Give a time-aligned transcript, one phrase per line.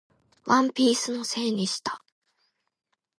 [0.45, 2.01] ワンピースのせいにした